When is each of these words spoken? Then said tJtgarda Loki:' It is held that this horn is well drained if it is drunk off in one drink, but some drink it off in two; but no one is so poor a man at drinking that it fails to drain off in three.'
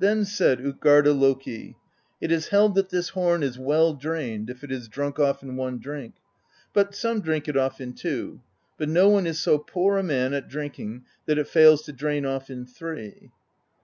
Then 0.00 0.24
said 0.24 0.58
tJtgarda 0.58 1.16
Loki:' 1.16 1.76
It 2.20 2.32
is 2.32 2.48
held 2.48 2.74
that 2.74 2.88
this 2.88 3.10
horn 3.10 3.44
is 3.44 3.56
well 3.56 3.94
drained 3.94 4.50
if 4.50 4.64
it 4.64 4.72
is 4.72 4.88
drunk 4.88 5.20
off 5.20 5.44
in 5.44 5.54
one 5.54 5.78
drink, 5.78 6.14
but 6.72 6.92
some 6.92 7.20
drink 7.20 7.46
it 7.46 7.56
off 7.56 7.80
in 7.80 7.92
two; 7.92 8.40
but 8.78 8.88
no 8.88 9.08
one 9.08 9.28
is 9.28 9.38
so 9.38 9.58
poor 9.58 9.96
a 9.96 10.02
man 10.02 10.34
at 10.34 10.48
drinking 10.48 11.04
that 11.26 11.38
it 11.38 11.46
fails 11.46 11.82
to 11.82 11.92
drain 11.92 12.26
off 12.26 12.50
in 12.50 12.66
three.' 12.66 13.30